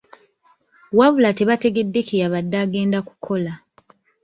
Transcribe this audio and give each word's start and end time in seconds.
Wabula 0.97 1.29
tebategedde 1.37 1.99
kye 2.07 2.21
yabadde 2.21 2.55
agenda 2.63 2.99
kukola. 3.07 3.53